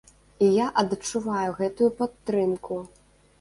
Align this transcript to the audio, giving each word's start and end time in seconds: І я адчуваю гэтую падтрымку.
І 0.45 0.45
я 0.53 0.67
адчуваю 0.83 1.51
гэтую 1.59 1.91
падтрымку. 2.01 2.81